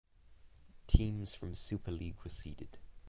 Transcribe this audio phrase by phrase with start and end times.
[0.87, 2.75] Teams from Super League were seeded.